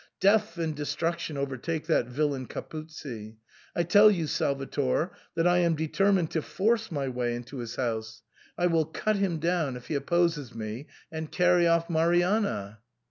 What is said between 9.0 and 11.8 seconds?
him down if he opposes me and carry